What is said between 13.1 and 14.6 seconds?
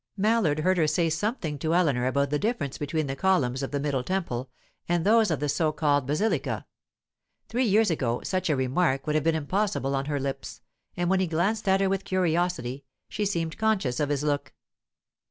seemed conscious of his look.